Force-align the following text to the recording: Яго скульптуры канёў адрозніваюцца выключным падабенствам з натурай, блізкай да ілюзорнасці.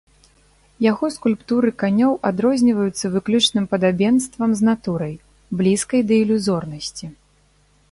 Яго 0.91 1.05
скульптуры 1.15 1.69
канёў 1.83 2.13
адрозніваюцца 2.29 3.05
выключным 3.17 3.69
падабенствам 3.75 4.49
з 4.63 4.67
натурай, 4.71 5.15
блізкай 5.63 6.01
да 6.09 6.13
ілюзорнасці. 6.23 7.05